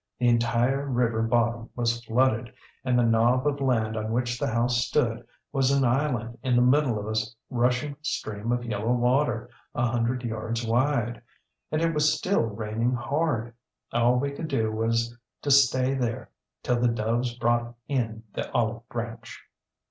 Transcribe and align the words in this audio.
The 0.17 0.29
entire 0.29 0.87
river 0.89 1.21
bottom 1.21 1.69
was 1.75 2.03
flooded, 2.03 2.51
and 2.83 2.97
the 2.97 3.03
knob 3.03 3.45
of 3.45 3.61
land 3.61 3.95
on 3.95 4.11
which 4.11 4.39
the 4.39 4.47
house 4.47 4.77
stood 4.83 5.23
was 5.53 5.69
an 5.69 5.85
island 5.85 6.39
in 6.41 6.55
the 6.55 6.61
middle 6.63 6.97
of 6.97 7.05
a 7.05 7.13
rushing 7.51 7.95
stream 8.01 8.51
of 8.51 8.65
yellow 8.65 8.93
water 8.93 9.51
a 9.75 9.85
hundred 9.85 10.23
yards 10.23 10.65
wide. 10.65 11.21
And 11.71 11.83
it 11.83 11.93
was 11.93 12.17
still 12.17 12.41
raining 12.41 12.93
hard. 12.95 13.53
All 13.91 14.17
we 14.17 14.31
could 14.31 14.47
do 14.47 14.71
was 14.71 15.15
to 15.43 15.51
stay 15.51 15.93
there 15.93 16.31
till 16.63 16.79
the 16.81 16.87
doves 16.87 17.35
brought 17.37 17.75
in 17.87 18.23
the 18.33 18.49
olive 18.53 18.89
branch. 18.89 19.39